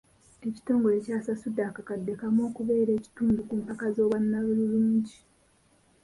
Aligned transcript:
Ekitongole 0.47 0.97
kyasasudde 1.05 1.61
akakadde 1.69 2.11
kamu 2.19 2.41
okubeera 2.49 2.91
ekitundu 2.99 3.39
ku 3.47 3.53
mpaka 3.61 3.85
z'obwannalulungi. 3.95 5.17